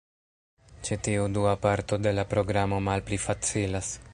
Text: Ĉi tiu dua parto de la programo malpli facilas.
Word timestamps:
Ĉi 0.87 0.95
tiu 1.07 1.27
dua 1.35 1.53
parto 1.65 1.99
de 2.07 2.15
la 2.21 2.25
programo 2.35 2.81
malpli 2.89 3.21
facilas. 3.29 3.97